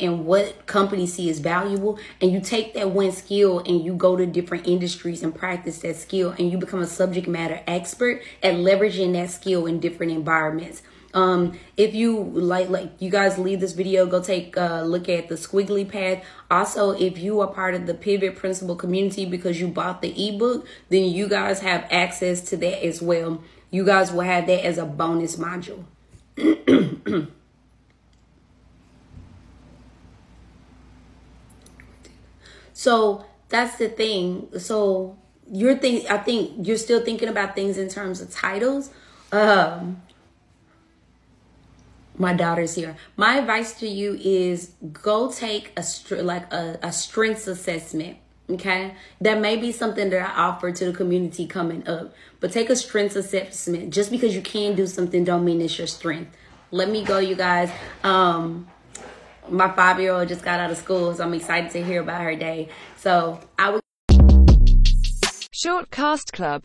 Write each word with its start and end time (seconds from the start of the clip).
and 0.00 0.24
what 0.24 0.66
companies 0.66 1.14
see 1.14 1.28
as 1.30 1.38
valuable 1.38 1.98
and 2.20 2.32
you 2.32 2.40
take 2.40 2.74
that 2.74 2.90
one 2.90 3.12
skill 3.12 3.58
and 3.60 3.84
you 3.84 3.94
go 3.94 4.16
to 4.16 4.26
different 4.26 4.66
industries 4.66 5.22
and 5.22 5.34
practice 5.34 5.78
that 5.78 5.96
skill 5.96 6.34
and 6.38 6.50
you 6.50 6.58
become 6.58 6.80
a 6.80 6.86
subject 6.86 7.26
matter 7.28 7.60
expert 7.66 8.22
at 8.42 8.54
leveraging 8.54 9.12
that 9.12 9.30
skill 9.30 9.66
in 9.66 9.80
different 9.80 10.12
environments. 10.12 10.82
Um 11.14 11.58
if 11.76 11.94
you 11.94 12.22
like 12.22 12.70
like 12.70 12.90
you 12.98 13.10
guys 13.10 13.36
leave 13.38 13.60
this 13.60 13.72
video 13.72 14.06
go 14.06 14.22
take 14.22 14.56
a 14.56 14.82
look 14.84 15.08
at 15.08 15.28
the 15.28 15.34
squiggly 15.34 15.88
path. 15.88 16.24
Also 16.50 16.92
if 16.92 17.18
you 17.18 17.40
are 17.40 17.48
part 17.48 17.74
of 17.74 17.86
the 17.86 17.94
pivot 17.94 18.36
principle 18.36 18.76
community 18.76 19.26
because 19.26 19.60
you 19.60 19.68
bought 19.68 20.00
the 20.00 20.28
ebook 20.28 20.66
then 20.88 21.04
you 21.04 21.28
guys 21.28 21.60
have 21.60 21.86
access 21.90 22.40
to 22.42 22.56
that 22.58 22.84
as 22.84 23.02
well. 23.02 23.42
You 23.70 23.84
guys 23.84 24.12
will 24.12 24.22
have 24.22 24.46
that 24.46 24.64
as 24.64 24.78
a 24.78 24.84
bonus 24.84 25.36
module 25.36 25.84
So 32.72 33.24
that's 33.48 33.76
the 33.76 33.88
thing. 33.88 34.48
So 34.58 35.18
you're 35.50 35.76
think 35.76 36.10
I 36.10 36.18
think 36.18 36.66
you're 36.66 36.76
still 36.76 37.04
thinking 37.04 37.28
about 37.28 37.54
things 37.54 37.78
in 37.78 37.88
terms 37.88 38.20
of 38.20 38.30
titles. 38.30 38.90
Um 39.30 40.02
my 42.18 42.34
daughter's 42.34 42.74
here. 42.74 42.96
My 43.16 43.38
advice 43.38 43.74
to 43.80 43.88
you 43.88 44.18
is 44.20 44.72
go 44.92 45.30
take 45.30 45.72
a 45.76 45.84
like 46.22 46.52
a, 46.52 46.78
a 46.82 46.92
strengths 46.92 47.46
assessment. 47.46 48.18
Okay, 48.50 48.94
that 49.20 49.40
may 49.40 49.56
be 49.56 49.72
something 49.72 50.10
that 50.10 50.30
I 50.30 50.42
offer 50.42 50.72
to 50.72 50.84
the 50.86 50.92
community 50.92 51.46
coming 51.46 51.86
up. 51.88 52.12
But 52.40 52.52
take 52.52 52.68
a 52.70 52.76
strengths 52.76 53.16
assessment. 53.16 53.94
Just 53.94 54.10
because 54.10 54.34
you 54.34 54.42
can 54.42 54.74
do 54.74 54.86
something, 54.86 55.24
don't 55.24 55.44
mean 55.44 55.60
it's 55.60 55.78
your 55.78 55.86
strength. 55.86 56.36
Let 56.70 56.90
me 56.90 57.04
go, 57.04 57.18
you 57.18 57.34
guys. 57.34 57.70
Um, 58.02 58.68
my 59.52 59.70
five 59.70 60.00
year 60.00 60.12
old 60.12 60.28
just 60.28 60.42
got 60.42 60.58
out 60.58 60.70
of 60.70 60.78
school, 60.78 61.14
so 61.14 61.24
I'm 61.24 61.34
excited 61.34 61.70
to 61.72 61.82
hear 61.84 62.00
about 62.00 62.22
her 62.22 62.34
day. 62.34 62.68
So 62.96 63.38
I 63.58 63.70
would. 63.70 63.82
Short 65.52 65.90
Cast 65.90 66.32
Club 66.32 66.60